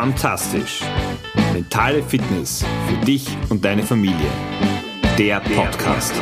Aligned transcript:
Fantastisch. 0.00 0.80
Mentale 1.52 2.02
Fitness 2.02 2.64
für 2.88 3.04
dich 3.04 3.36
und 3.50 3.62
deine 3.66 3.82
Familie. 3.82 4.30
Der 5.18 5.40
Podcast. 5.40 6.14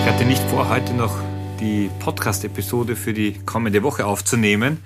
Ich 0.00 0.10
hatte 0.10 0.24
nicht 0.24 0.42
vor, 0.50 0.68
heute 0.68 0.94
noch 0.94 1.16
die 1.60 1.92
Podcast-Episode 2.00 2.96
für 2.96 3.12
die 3.12 3.38
kommende 3.46 3.84
Woche 3.84 4.04
aufzunehmen. 4.04 4.82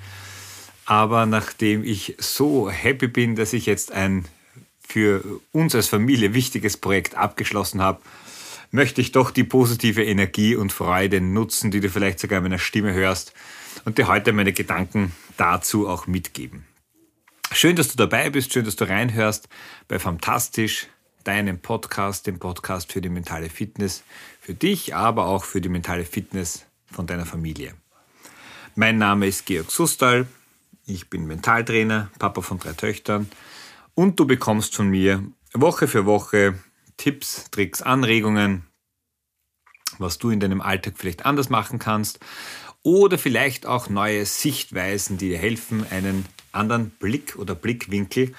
Aber 0.85 1.25
nachdem 1.25 1.85
ich 1.85 2.17
so 2.19 2.69
happy 2.69 3.09
bin, 3.09 3.34
dass 3.34 3.55
ich 3.55 3.65
jetzt 3.65 3.91
ein 3.91 4.27
für 4.87 5.25
uns 5.52 5.75
als 5.75 5.89
Familie 5.89 6.34
wichtiges 6.34 6.77
Projekt 6.77 7.15
abgeschlossen 7.15 7.80
habe, 7.80 8.02
möchte 8.71 9.00
ich 9.00 9.12
doch 9.12 9.30
die 9.30 9.45
positive 9.45 10.05
Energie 10.05 10.55
und 10.55 10.73
Freude 10.73 11.20
nutzen, 11.20 11.70
die 11.70 11.80
du 11.80 11.88
vielleicht 11.88 12.20
sogar 12.20 12.38
in 12.38 12.45
meiner 12.45 12.59
Stimme 12.59 12.92
hörst 12.92 13.33
und 13.84 13.98
dir 13.98 14.09
heute 14.09 14.33
meine 14.33 14.52
Gedanken 14.52 15.12
dazu 15.37 15.88
auch 15.88 16.06
mitgeben. 16.06 16.65
Schön, 17.52 17.75
dass 17.77 17.88
du 17.88 17.97
dabei 17.97 18.30
bist, 18.30 18.52
schön, 18.52 18.64
dass 18.64 18.77
du 18.77 18.88
reinhörst 18.88 19.48
bei 19.88 19.98
Fantastisch, 19.98 20.87
deinem 21.25 21.59
Podcast, 21.59 22.27
dem 22.27 22.38
Podcast 22.38 22.92
für 22.92 23.01
die 23.01 23.09
mentale 23.09 23.51
Fitness, 23.51 24.05
für 24.41 24.55
dich, 24.55 24.95
aber 24.95 25.27
auch 25.27 25.45
für 25.45 25.61
die 25.61 25.69
mentale 25.69 26.05
Fitness 26.05 26.64
von 26.91 27.06
deiner 27.06 27.27
Familie. 27.27 27.75
Mein 28.77 28.98
Name 28.98 29.27
ist 29.27 29.47
Georg 29.47 29.70
Sustal, 29.70 30.27
ich 30.87 31.11
bin 31.11 31.27
Mentaltrainer, 31.27 32.11
Papa 32.19 32.41
von 32.41 32.59
drei 32.59 32.73
Töchtern 32.73 33.28
und 33.95 34.19
du 34.19 34.27
bekommst 34.27 34.77
von 34.77 34.89
mir 34.89 35.25
Woche 35.52 35.89
für 35.89 36.06
Woche 36.06 36.55
Tipps, 37.01 37.51
Tricks, 37.51 37.81
Anregungen, 37.81 38.67
was 39.97 40.19
du 40.19 40.29
in 40.29 40.39
deinem 40.39 40.61
Alltag 40.61 40.97
vielleicht 40.99 41.25
anders 41.25 41.49
machen 41.49 41.79
kannst 41.79 42.20
oder 42.83 43.17
vielleicht 43.17 43.65
auch 43.65 43.89
neue 43.89 44.27
Sichtweisen, 44.27 45.17
die 45.17 45.31
dir 45.31 45.39
helfen, 45.39 45.87
einen 45.91 46.27
anderen 46.53 46.91
Blick 46.91 47.37
oder 47.37 47.55
Blickwinkel 47.55 48.34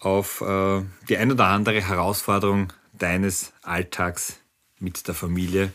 auf 0.00 0.40
äh, 0.40 0.82
die 1.08 1.18
ein 1.18 1.30
oder 1.30 1.46
andere 1.46 1.80
Herausforderung 1.86 2.72
deines 2.94 3.52
Alltags 3.62 4.40
mit 4.80 5.06
der 5.06 5.14
Familie 5.14 5.72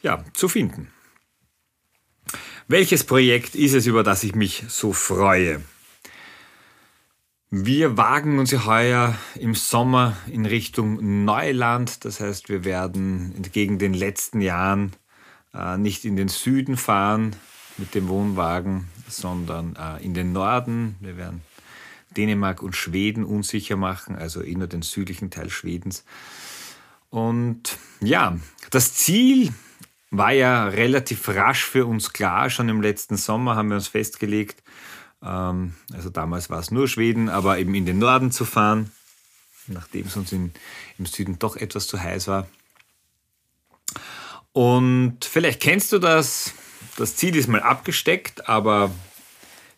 ja, 0.00 0.24
zu 0.32 0.48
finden. 0.48 0.90
Welches 2.68 3.04
Projekt 3.04 3.54
ist 3.54 3.74
es, 3.74 3.84
über 3.84 4.02
das 4.02 4.24
ich 4.24 4.34
mich 4.34 4.64
so 4.68 4.94
freue? 4.94 5.60
Wir 7.48 7.96
wagen 7.96 8.40
uns 8.40 8.50
ja 8.50 8.66
heuer 8.66 9.16
im 9.38 9.54
Sommer 9.54 10.16
in 10.26 10.46
Richtung 10.46 11.24
Neuland. 11.24 12.04
Das 12.04 12.18
heißt, 12.18 12.48
wir 12.48 12.64
werden 12.64 13.32
entgegen 13.36 13.78
den 13.78 13.94
letzten 13.94 14.40
Jahren 14.40 14.92
äh, 15.54 15.78
nicht 15.78 16.04
in 16.04 16.16
den 16.16 16.26
Süden 16.26 16.76
fahren 16.76 17.36
mit 17.78 17.94
dem 17.94 18.08
Wohnwagen, 18.08 18.88
sondern 19.08 19.76
äh, 19.76 20.04
in 20.04 20.12
den 20.12 20.32
Norden. 20.32 20.96
Wir 20.98 21.16
werden 21.16 21.42
Dänemark 22.16 22.62
und 22.62 22.74
Schweden 22.74 23.24
unsicher 23.24 23.76
machen, 23.76 24.16
also 24.16 24.40
nur 24.40 24.66
den 24.66 24.82
südlichen 24.82 25.30
Teil 25.30 25.48
Schwedens. 25.48 26.04
Und 27.10 27.78
ja, 28.00 28.36
das 28.70 28.94
Ziel 28.94 29.52
war 30.10 30.32
ja 30.32 30.66
relativ 30.66 31.28
rasch 31.28 31.64
für 31.64 31.86
uns 31.86 32.12
klar. 32.12 32.50
Schon 32.50 32.68
im 32.68 32.80
letzten 32.80 33.16
Sommer 33.16 33.54
haben 33.54 33.68
wir 33.68 33.76
uns 33.76 33.86
festgelegt, 33.86 34.64
also 35.20 36.10
damals 36.12 36.50
war 36.50 36.60
es 36.60 36.70
nur 36.70 36.88
Schweden, 36.88 37.28
aber 37.28 37.58
eben 37.58 37.74
in 37.74 37.86
den 37.86 37.98
Norden 37.98 38.30
zu 38.30 38.44
fahren, 38.44 38.92
nachdem 39.66 40.06
es 40.06 40.16
uns 40.16 40.32
in, 40.32 40.52
im 40.98 41.06
Süden 41.06 41.38
doch 41.38 41.56
etwas 41.56 41.86
zu 41.86 42.00
heiß 42.00 42.28
war. 42.28 42.46
Und 44.52 45.24
vielleicht 45.24 45.60
kennst 45.60 45.92
du 45.92 45.98
das, 45.98 46.52
das 46.96 47.16
Ziel 47.16 47.36
ist 47.36 47.48
mal 47.48 47.62
abgesteckt, 47.62 48.48
aber 48.48 48.90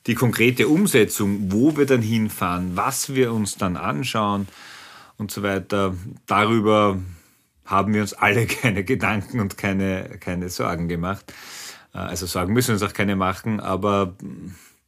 die 0.07 0.15
konkrete 0.15 0.69
Umsetzung, 0.69 1.53
wo 1.53 1.77
wir 1.77 1.87
dann 1.87 2.03
hinfahren, 2.03 2.77
was 2.77 3.15
wir 3.15 3.33
uns 3.33 3.57
dann 3.57 3.77
anschauen 3.77 4.49
und 5.17 5.31
so 5.31 5.43
weiter, 5.43 5.95
darüber 6.27 6.99
haben 7.65 7.93
wir 7.93 8.01
uns 8.01 8.15
alle 8.15 8.47
keine 8.47 8.85
Gedanken 8.85 9.41
und 9.41 9.59
keine, 9.59 10.19
keine 10.21 10.49
Sorgen 10.49 10.89
gemacht. 10.89 11.33
Äh, 11.93 11.99
also 11.99 12.27
Sorgen 12.27 12.53
müssen 12.53 12.69
wir 12.69 12.75
uns 12.75 12.83
auch 12.83 12.95
keine 12.95 13.17
machen, 13.17 13.61
aber 13.61 14.15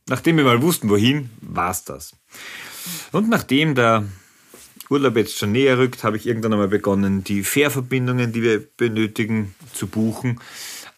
Nachdem 0.09 0.37
wir 0.37 0.45
mal 0.45 0.63
wussten, 0.63 0.89
wohin, 0.89 1.31
war 1.41 1.71
es 1.71 1.85
das. 1.85 2.17
Und 3.13 3.29
nachdem 3.29 3.75
der 3.75 4.05
Urlaub 4.89 5.17
jetzt 5.17 5.39
schon 5.39 5.53
näher 5.53 5.79
rückt, 5.79 6.03
habe 6.03 6.17
ich 6.17 6.27
irgendwann 6.27 6.53
einmal 6.53 6.69
begonnen, 6.69 7.23
die 7.23 7.45
Fährverbindungen, 7.45 8.33
die 8.33 8.43
wir 8.43 8.67
benötigen, 8.77 9.55
zu 9.73 9.87
buchen. 9.87 10.41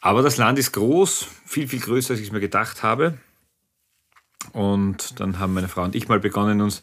Aber 0.01 0.23
das 0.23 0.39
Land 0.39 0.59
ist 0.59 0.73
groß, 0.73 1.27
viel, 1.45 1.69
viel 1.69 1.81
größer, 1.81 2.13
als 2.13 2.21
ich 2.21 2.29
es 2.29 2.33
mir 2.33 2.41
gedacht 2.41 2.83
habe. 2.83 3.19
Und 4.53 5.21
dann 5.21 5.39
haben 5.39 5.53
meine 5.53 5.69
Frau 5.69 5.85
und 5.85 5.95
ich 5.95 6.09
mal 6.09 6.19
begonnen, 6.19 6.61
uns 6.61 6.83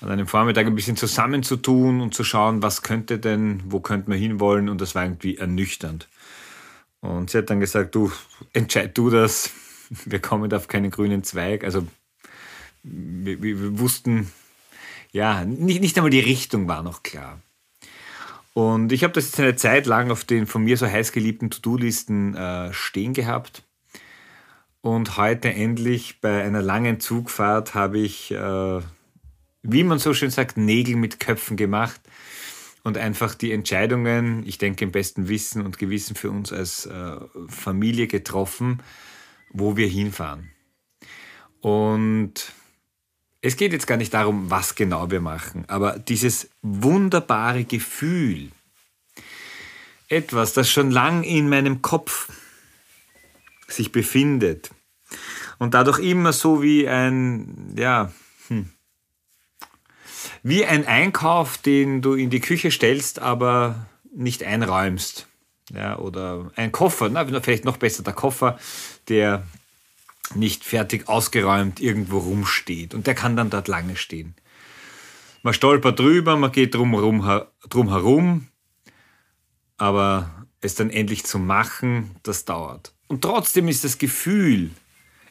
an 0.00 0.10
einem 0.10 0.26
Vormittag 0.26 0.66
ein 0.66 0.74
bisschen 0.74 0.96
zusammenzutun 0.96 2.00
und 2.00 2.14
zu 2.14 2.22
schauen, 2.22 2.62
was 2.62 2.82
könnte 2.82 3.18
denn, 3.18 3.62
wo 3.66 3.80
könnten 3.80 4.12
wir 4.12 4.18
hinwollen. 4.18 4.68
Und 4.68 4.80
das 4.80 4.94
war 4.94 5.04
irgendwie 5.04 5.38
ernüchternd. 5.38 6.08
Und 7.00 7.30
sie 7.30 7.38
hat 7.38 7.50
dann 7.50 7.60
gesagt, 7.60 7.94
du, 7.94 8.12
entscheid 8.52 8.96
du 8.96 9.10
das, 9.10 9.50
wir 10.04 10.20
kommen 10.20 10.52
auf 10.52 10.68
keinen 10.68 10.90
grünen 10.90 11.24
Zweig. 11.24 11.64
Also 11.64 11.86
wir, 12.82 13.42
wir 13.42 13.78
wussten, 13.78 14.30
ja, 15.12 15.44
nicht, 15.44 15.80
nicht 15.80 15.96
einmal 15.96 16.10
die 16.10 16.20
Richtung 16.20 16.68
war 16.68 16.82
noch 16.82 17.02
klar. 17.02 17.40
Und 18.54 18.92
ich 18.92 19.04
habe 19.04 19.12
das 19.12 19.26
jetzt 19.26 19.40
eine 19.40 19.56
Zeit 19.56 19.86
lang 19.86 20.10
auf 20.10 20.24
den 20.24 20.46
von 20.46 20.64
mir 20.64 20.76
so 20.76 20.86
heiß 20.86 21.12
geliebten 21.12 21.50
To-Do-Listen 21.50 22.34
äh, 22.34 22.72
stehen 22.72 23.14
gehabt. 23.14 23.62
Und 24.80 25.16
heute 25.16 25.52
endlich 25.52 26.20
bei 26.20 26.42
einer 26.42 26.62
langen 26.62 26.98
Zugfahrt 26.98 27.74
habe 27.74 27.98
ich, 27.98 28.30
äh, 28.30 28.80
wie 29.62 29.84
man 29.84 29.98
so 29.98 30.14
schön 30.14 30.30
sagt, 30.30 30.56
Nägel 30.56 30.96
mit 30.96 31.20
Köpfen 31.20 31.56
gemacht 31.56 32.00
und 32.84 32.96
einfach 32.96 33.34
die 33.34 33.52
Entscheidungen, 33.52 34.44
ich 34.46 34.58
denke 34.58 34.84
im 34.84 34.92
besten 34.92 35.28
Wissen 35.28 35.64
und 35.64 35.78
Gewissen 35.78 36.16
für 36.16 36.30
uns 36.30 36.52
als 36.52 36.86
äh, 36.86 37.16
Familie 37.48 38.06
getroffen, 38.06 38.82
wo 39.50 39.76
wir 39.76 39.88
hinfahren. 39.88 40.50
Und 41.60 42.52
es 43.40 43.56
geht 43.56 43.72
jetzt 43.72 43.86
gar 43.86 43.96
nicht 43.96 44.14
darum, 44.14 44.50
was 44.50 44.74
genau 44.74 45.10
wir 45.10 45.20
machen, 45.20 45.64
aber 45.68 45.98
dieses 45.98 46.48
wunderbare 46.62 47.64
Gefühl, 47.64 48.50
etwas, 50.08 50.54
das 50.54 50.70
schon 50.70 50.90
lang 50.90 51.22
in 51.22 51.48
meinem 51.48 51.82
Kopf 51.82 52.30
sich 53.68 53.92
befindet 53.92 54.70
und 55.58 55.74
dadurch 55.74 55.98
immer 55.98 56.32
so 56.32 56.62
wie 56.62 56.88
ein, 56.88 57.74
ja, 57.76 58.10
hm, 58.48 58.70
wie 60.42 60.64
ein 60.64 60.86
Einkauf, 60.86 61.58
den 61.58 62.00
du 62.00 62.14
in 62.14 62.30
die 62.30 62.40
Küche 62.40 62.70
stellst, 62.70 63.20
aber 63.20 63.86
nicht 64.14 64.42
einräumst. 64.42 65.27
Ja, 65.74 65.98
oder 65.98 66.50
ein 66.56 66.72
Koffer, 66.72 67.08
na, 67.08 67.26
vielleicht 67.40 67.64
noch 67.64 67.76
besser 67.76 68.02
der 68.02 68.14
Koffer, 68.14 68.58
der 69.08 69.46
nicht 70.34 70.64
fertig 70.64 71.08
ausgeräumt 71.08 71.80
irgendwo 71.80 72.18
rumsteht. 72.18 72.94
Und 72.94 73.06
der 73.06 73.14
kann 73.14 73.36
dann 73.36 73.50
dort 73.50 73.68
lange 73.68 73.96
stehen. 73.96 74.34
Man 75.42 75.54
stolpert 75.54 75.98
drüber, 75.98 76.36
man 76.36 76.52
geht 76.52 76.74
drum 76.74 76.92
herum, 76.92 77.42
drum 77.68 77.88
herum, 77.90 78.48
aber 79.76 80.46
es 80.60 80.74
dann 80.74 80.90
endlich 80.90 81.24
zu 81.24 81.38
machen, 81.38 82.16
das 82.22 82.44
dauert. 82.44 82.92
Und 83.06 83.22
trotzdem 83.22 83.68
ist 83.68 83.84
das 83.84 83.98
Gefühl, 83.98 84.70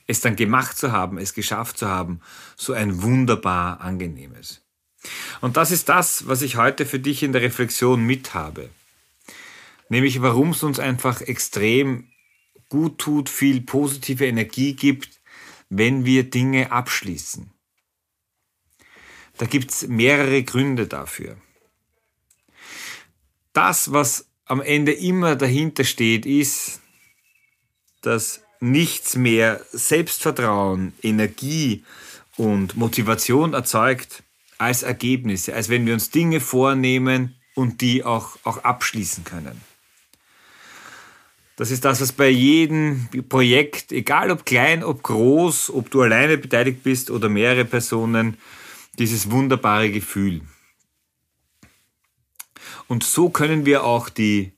es 0.07 0.21
dann 0.21 0.35
gemacht 0.35 0.77
zu 0.77 0.91
haben, 0.91 1.17
es 1.17 1.33
geschafft 1.33 1.77
zu 1.77 1.87
haben, 1.87 2.21
so 2.55 2.73
ein 2.73 3.01
wunderbar 3.01 3.81
angenehmes. 3.81 4.61
Und 5.41 5.57
das 5.57 5.71
ist 5.71 5.89
das, 5.89 6.27
was 6.27 6.41
ich 6.41 6.55
heute 6.55 6.85
für 6.85 6.99
dich 6.99 7.23
in 7.23 7.33
der 7.33 7.41
Reflexion 7.41 8.03
mit 8.03 8.33
habe 8.33 8.69
nämlich 9.89 10.21
warum 10.21 10.51
es 10.51 10.63
uns 10.63 10.79
einfach 10.79 11.21
extrem 11.21 12.09
gut 12.69 12.97
tut, 12.97 13.29
viel 13.29 13.61
positive 13.61 14.25
Energie 14.25 14.75
gibt, 14.75 15.19
wenn 15.69 16.05
wir 16.05 16.29
Dinge 16.29 16.71
abschließen. 16.71 17.51
Da 19.37 19.45
gibt 19.45 19.71
es 19.71 19.87
mehrere 19.87 20.43
Gründe 20.43 20.87
dafür. 20.87 21.37
Das, 23.53 23.91
was 23.91 24.27
am 24.45 24.61
Ende 24.61 24.93
immer 24.93 25.35
dahinter 25.35 25.83
steht, 25.83 26.25
ist, 26.25 26.81
dass 28.01 28.41
nichts 28.59 29.15
mehr 29.15 29.63
Selbstvertrauen, 29.71 30.93
Energie 31.01 31.83
und 32.37 32.75
Motivation 32.75 33.53
erzeugt 33.53 34.23
als 34.57 34.83
Ergebnisse, 34.83 35.53
als 35.53 35.69
wenn 35.69 35.85
wir 35.85 35.93
uns 35.93 36.09
Dinge 36.09 36.39
vornehmen 36.39 37.35
und 37.55 37.81
die 37.81 38.03
auch, 38.03 38.37
auch 38.43 38.59
abschließen 38.59 39.23
können. 39.23 39.61
Das 41.57 41.71
ist 41.71 41.85
das, 41.85 42.01
was 42.01 42.13
bei 42.13 42.29
jedem 42.29 43.09
Projekt, 43.29 43.91
egal 43.91 44.29
ob 44.29 44.45
klein, 44.45 44.83
ob 44.83 45.01
groß, 45.01 45.71
ob 45.71 45.89
du 45.89 46.03
alleine 46.03 46.37
beteiligt 46.37 46.83
bist 46.83 47.09
oder 47.09 47.29
mehrere 47.29 47.65
Personen, 47.65 48.37
dieses 48.99 49.31
wunderbare 49.31 49.91
Gefühl. 49.91 50.41
Und 52.87 53.03
so 53.03 53.29
können 53.29 53.65
wir 53.65 53.83
auch 53.83 54.09
die 54.09 54.53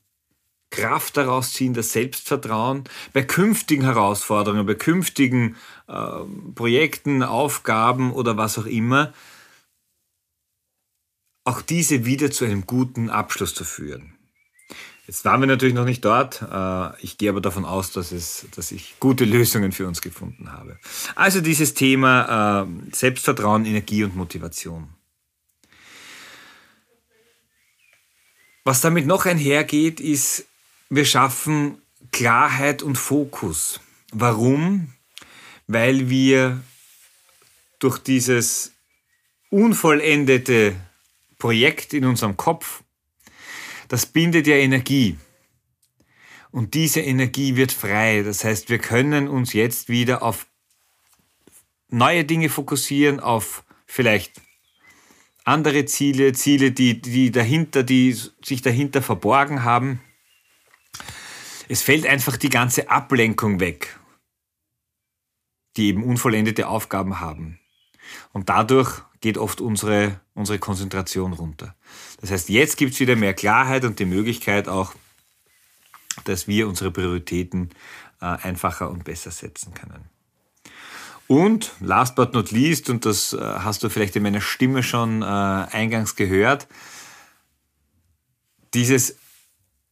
Kraft 0.72 1.16
daraus 1.16 1.54
ziehen, 1.54 1.74
das 1.74 1.94
Selbstvertrauen 1.94 2.84
bei 3.14 3.24
künftigen 3.24 3.84
Herausforderungen, 3.84 4.66
bei 4.66 4.76
künftigen 4.76 5.56
äh, 5.88 6.10
Projekten, 6.54 7.24
Aufgaben 7.24 8.12
oder 8.12 8.36
was 8.36 8.58
auch 8.58 8.66
immer, 8.66 9.14
auch 11.46 11.62
diese 11.62 12.04
wieder 12.06 12.30
zu 12.30 12.44
einem 12.44 12.68
guten 12.68 13.10
Abschluss 13.10 13.56
zu 13.56 13.64
führen. 13.64 14.19
Jetzt 15.10 15.26
waren 15.26 15.40
wir 15.40 15.48
natürlich 15.48 15.74
noch 15.74 15.86
nicht 15.86 16.06
dort. 16.06 16.44
Äh, 16.44 17.04
ich 17.04 17.18
gehe 17.18 17.32
aber 17.32 17.42
davon 17.42 17.66
aus, 17.66 17.92
dass, 17.92 18.12
es, 18.12 18.46
dass 18.56 18.72
ich 18.72 19.00
gute 19.00 19.26
Lösungen 19.26 19.72
für 19.72 19.88
uns 19.88 20.02
gefunden 20.02 20.52
habe. 20.52 20.78
Also 21.16 21.42
dieses 21.42 21.74
Thema 21.74 22.62
äh, 22.62 22.96
Selbstvertrauen, 22.96 23.66
Energie 23.66 24.04
und 24.04 24.16
Motivation. 24.16 24.90
Was 28.64 28.82
damit 28.82 29.08
noch 29.08 29.26
einhergeht, 29.26 30.00
ist, 30.00 30.46
wir 30.92 31.06
schaffen 31.06 31.82
Klarheit 32.12 32.84
und 32.84 32.96
Fokus. 32.96 33.80
Warum? 34.12 34.94
Weil 35.66 36.12
wir 36.12 36.62
durch 37.80 37.98
dieses 37.98 38.74
unvollendete 39.50 40.76
Projekt 41.40 41.96
in 41.96 42.06
unserem 42.06 42.38
Kopf, 42.38 42.84
das 43.90 44.06
bindet 44.06 44.48
ja 44.48 44.56
Energie. 44.56 45.18
Und 46.52 46.74
diese 46.74 47.02
Energie 47.02 47.56
wird 47.58 47.72
frei. 47.72 48.24
Das 48.24 48.44
heißt, 48.44 48.70
wir 48.70 48.80
können 48.80 49.28
uns 49.28 49.54
jetzt 49.54 49.90
wieder 49.90 50.24
auf 50.24 50.48
neue 51.90 52.24
Dinge 52.24 52.50
fokussieren, 52.50 53.20
auf 53.20 53.66
vielleicht 53.86 54.42
andere 55.44 55.86
Ziele, 55.86 56.34
Ziele, 56.34 56.72
die, 56.72 57.02
die 57.02 57.32
dahinter, 57.32 57.84
die 57.84 58.14
sich 58.44 58.62
dahinter 58.62 59.02
verborgen 59.02 59.64
haben. 59.64 60.02
Es 61.68 61.82
fällt 61.82 62.06
einfach 62.06 62.38
die 62.38 62.50
ganze 62.50 62.90
Ablenkung 62.90 63.60
weg, 63.60 64.00
die 65.78 65.88
eben 65.88 66.04
unvollendete 66.04 66.68
Aufgaben 66.68 67.20
haben. 67.20 67.60
Und 68.34 68.50
dadurch 68.50 69.04
geht 69.22 69.38
oft 69.38 69.62
unsere, 69.62 70.20
unsere 70.34 70.60
Konzentration 70.60 71.34
runter. 71.34 71.76
Das 72.22 72.32
heißt, 72.32 72.50
jetzt 72.50 72.78
gibt 72.78 72.94
es 72.94 73.00
wieder 73.00 73.16
mehr 73.16 73.34
Klarheit 73.34 73.86
und 73.86 74.00
die 74.00 74.06
Möglichkeit 74.06 74.68
auch, 74.68 74.94
dass 76.24 76.48
wir 76.48 76.68
unsere 76.68 76.92
Prioritäten 76.92 77.70
äh, 78.22 78.26
einfacher 78.26 78.90
und 78.90 79.04
besser 79.04 79.32
setzen 79.32 79.74
können. 79.74 80.10
Und 81.28 81.74
last 81.80 82.16
but 82.16 82.34
not 82.34 82.52
least, 82.52 82.90
und 82.90 83.06
das 83.06 83.34
äh, 83.34 83.38
hast 83.40 83.84
du 83.84 83.90
vielleicht 83.90 84.16
in 84.16 84.24
meiner 84.24 84.42
Stimme 84.42 84.82
schon 84.82 85.22
äh, 85.22 85.26
eingangs 85.26 86.16
gehört, 86.16 86.68
dieses, 88.74 89.18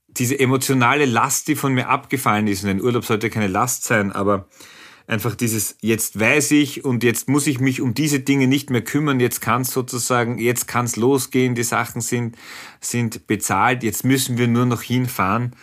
diese 0.07 0.39
emotionale 0.39 1.05
Last, 1.05 1.47
die 1.47 1.55
von 1.55 1.73
mir 1.73 1.89
abgefallen 1.89 2.47
ist, 2.47 2.63
und 2.63 2.69
ein 2.69 2.81
Urlaub 2.81 3.05
sollte 3.05 3.29
keine 3.29 3.47
Last 3.47 3.83
sein, 3.83 4.11
aber 4.11 4.47
einfach 5.07 5.35
dieses, 5.35 5.77
jetzt 5.81 6.19
weiß 6.19 6.51
ich 6.51 6.83
und 6.83 7.03
jetzt 7.03 7.29
muss 7.29 7.47
ich 7.47 7.59
mich 7.59 7.81
um 7.81 7.93
diese 7.93 8.19
Dinge 8.19 8.45
nicht 8.45 8.69
mehr 8.69 8.83
kümmern, 8.83 9.21
jetzt 9.21 9.39
kann 9.39 9.61
es 9.61 9.71
sozusagen, 9.71 10.37
jetzt 10.37 10.67
kann 10.67 10.85
es 10.85 10.97
losgehen, 10.97 11.55
die 11.55 11.63
Sachen 11.63 12.01
sind, 12.01 12.37
sind 12.81 13.25
bezahlt, 13.25 13.83
jetzt 13.83 14.03
müssen 14.03 14.37
wir 14.37 14.49
nur 14.49 14.65
noch 14.65 14.81
hinfahren. 14.81 15.55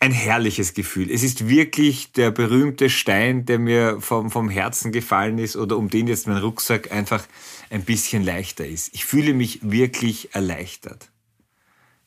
Ein 0.00 0.12
herrliches 0.12 0.74
Gefühl. 0.74 1.10
Es 1.10 1.24
ist 1.24 1.48
wirklich 1.48 2.12
der 2.12 2.30
berühmte 2.30 2.88
Stein, 2.90 3.46
der 3.46 3.58
mir 3.58 4.00
vom, 4.00 4.30
vom 4.30 4.48
Herzen 4.48 4.92
gefallen 4.92 5.38
ist 5.38 5.56
oder 5.56 5.76
um 5.76 5.88
den 5.88 6.06
jetzt 6.06 6.28
mein 6.28 6.36
Rucksack 6.36 6.92
einfach 6.92 7.26
ein 7.70 7.84
bisschen 7.84 8.22
leichter 8.24 8.66
ist. 8.66 8.94
Ich 8.94 9.04
fühle 9.04 9.34
mich 9.34 9.58
wirklich 9.62 10.34
erleichtert. 10.34 11.10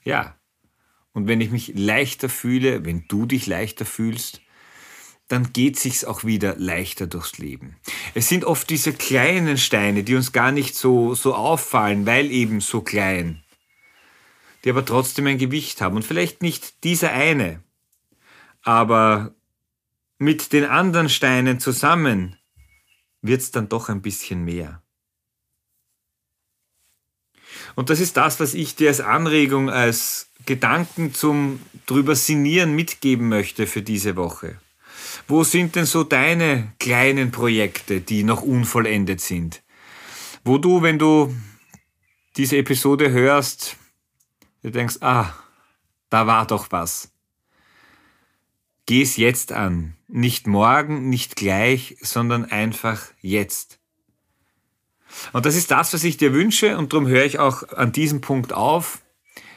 Ja. 0.03 0.35
Und 1.13 1.27
wenn 1.27 1.41
ich 1.41 1.51
mich 1.51 1.73
leichter 1.75 2.29
fühle, 2.29 2.85
wenn 2.85 3.05
du 3.09 3.25
dich 3.25 3.45
leichter 3.45 3.85
fühlst, 3.85 4.41
dann 5.31 5.53
geht 5.53 5.79
sich's 5.79 6.03
auch 6.03 6.23
wieder 6.23 6.55
leichter 6.57 7.07
durchs 7.07 7.37
Leben. 7.37 7.77
Es 8.13 8.27
sind 8.27 8.43
oft 8.43 8.69
diese 8.69 8.93
kleinen 8.93 9.57
Steine, 9.57 10.03
die 10.03 10.15
uns 10.15 10.31
gar 10.31 10.51
nicht 10.51 10.75
so, 10.75 11.15
so 11.15 11.33
auffallen, 11.33 12.05
weil 12.05 12.31
eben 12.31 12.59
so 12.59 12.81
klein, 12.81 13.41
die 14.63 14.69
aber 14.69 14.85
trotzdem 14.85 15.27
ein 15.27 15.37
Gewicht 15.37 15.81
haben. 15.81 15.95
Und 15.95 16.05
vielleicht 16.05 16.41
nicht 16.41 16.83
dieser 16.83 17.11
eine, 17.13 17.63
aber 18.61 19.33
mit 20.17 20.53
den 20.53 20.65
anderen 20.65 21.09
Steinen 21.09 21.59
zusammen 21.59 22.35
wird's 23.21 23.51
dann 23.51 23.69
doch 23.69 23.89
ein 23.89 24.01
bisschen 24.01 24.43
mehr. 24.43 24.81
Und 27.75 27.89
das 27.89 27.99
ist 27.99 28.17
das, 28.17 28.39
was 28.39 28.53
ich 28.53 28.75
dir 28.75 28.89
als 28.89 28.99
Anregung, 28.99 29.69
als 29.69 30.29
Gedanken 30.45 31.13
zum 31.13 31.61
drüber 31.85 32.15
sinnieren 32.15 32.75
mitgeben 32.75 33.29
möchte 33.29 33.67
für 33.67 33.81
diese 33.81 34.15
Woche. 34.15 34.59
Wo 35.27 35.43
sind 35.43 35.75
denn 35.75 35.85
so 35.85 36.03
deine 36.03 36.73
kleinen 36.79 37.31
Projekte, 37.31 38.01
die 38.01 38.23
noch 38.23 38.41
unvollendet 38.41 39.21
sind? 39.21 39.63
Wo 40.43 40.57
du, 40.57 40.81
wenn 40.81 40.99
du 40.99 41.35
diese 42.37 42.57
Episode 42.57 43.11
hörst, 43.11 43.77
du 44.63 44.71
denkst, 44.71 44.97
ah, 45.01 45.33
da 46.09 46.27
war 46.27 46.47
doch 46.47 46.71
was. 46.71 47.11
Geh 48.85 49.01
es 49.01 49.17
jetzt 49.17 49.51
an. 49.51 49.95
Nicht 50.07 50.47
morgen, 50.47 51.09
nicht 51.09 51.35
gleich, 51.35 51.97
sondern 52.01 52.45
einfach 52.45 53.03
jetzt. 53.21 53.79
Und 55.33 55.45
das 55.45 55.55
ist 55.55 55.71
das, 55.71 55.93
was 55.93 56.03
ich 56.03 56.17
dir 56.17 56.33
wünsche 56.33 56.77
und 56.77 56.93
darum 56.93 57.07
höre 57.07 57.25
ich 57.25 57.39
auch 57.39 57.67
an 57.69 57.91
diesem 57.91 58.21
Punkt 58.21 58.53
auf, 58.53 59.01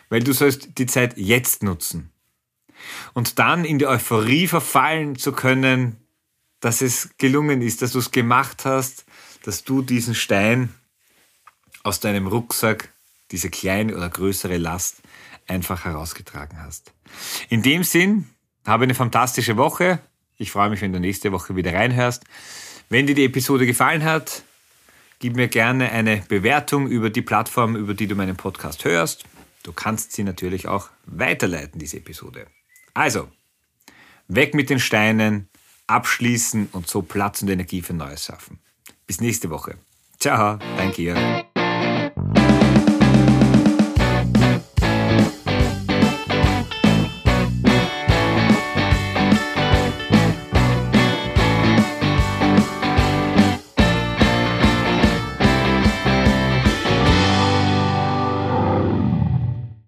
weil 0.09 0.23
du 0.23 0.33
sollst 0.33 0.79
die 0.79 0.87
Zeit 0.87 1.17
jetzt 1.17 1.63
nutzen 1.63 2.14
und 3.13 3.39
dann 3.39 3.65
in 3.65 3.79
die 3.79 3.87
Euphorie 3.87 4.47
verfallen 4.47 5.17
zu 5.17 5.33
können, 5.33 5.97
dass 6.61 6.81
es 6.81 7.11
gelungen 7.19 7.63
ist, 7.63 7.83
dass 7.83 7.93
du 7.93 7.99
es 7.99 8.11
gemacht 8.11 8.65
hast, 8.65 9.05
dass 9.45 9.65
du 9.65 9.83
diesen 9.83 10.15
Stein 10.15 10.73
aus 11.83 12.01
deinem 12.01 12.27
Rucksack, 12.27 12.89
diese 13.31 13.51
kleine 13.51 13.95
oder 13.97 14.09
größere 14.09 14.57
Last, 14.57 15.03
einfach 15.47 15.85
herausgetragen 15.85 16.63
hast. 16.63 16.93
In 17.51 17.63
dem 17.63 17.85
Sinn, 17.85 18.29
habe 18.67 18.85
eine 18.85 18.95
fantastische 18.95 19.57
Woche. 19.57 20.01
Ich 20.37 20.51
freue 20.51 20.71
mich, 20.71 20.81
wenn 20.81 20.93
du 20.93 21.01
nächste 21.01 21.33
Woche 21.33 21.55
wieder 21.55 21.75
reinhörst. 21.75 22.25
Wenn 22.89 23.07
dir 23.07 23.15
die 23.15 23.25
Episode 23.25 23.67
gefallen 23.67 24.05
hat, 24.05 24.43
gib 25.19 25.37
mir 25.37 25.49
gerne 25.49 25.91
eine 25.93 26.25
Bewertung 26.29 26.89
über 26.89 27.11
die 27.11 27.23
Plattform, 27.23 27.77
über 27.77 27.95
die 27.95 28.07
du 28.07 28.15
meinen 28.15 28.37
Podcast 28.37 28.85
hörst. 28.85 29.25
Du 29.63 29.73
kannst 29.73 30.13
sie 30.13 30.25
natürlich 30.25 30.69
auch 30.69 30.91
weiterleiten, 31.07 31.79
diese 31.79 31.99
Episode. 31.99 32.47
Also, 32.95 33.29
weg 34.29 34.55
mit 34.55 34.71
den 34.71 34.79
Steinen, 34.79 35.49
abschließen 35.89 36.69
und 36.73 36.89
so 36.89 37.03
Platz 37.03 37.43
und 37.43 37.51
Energie 37.51 37.83
für 37.83 37.93
Neues 37.93 38.25
schaffen. 38.25 38.61
Bis 39.07 39.21
nächste 39.21 39.51
Woche. 39.51 39.77
Ciao, 40.19 40.59
danke 40.77 41.03
ihr. 41.03 41.45